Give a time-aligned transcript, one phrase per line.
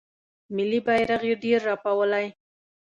[0.55, 2.25] ملي بیرغ یې ډیر رپولی